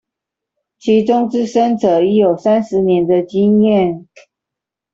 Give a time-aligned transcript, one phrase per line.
[0.79, 4.07] 其中資深者已有三十年的經驗